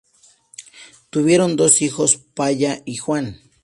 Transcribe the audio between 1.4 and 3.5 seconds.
dos hijos, Palla y Juan.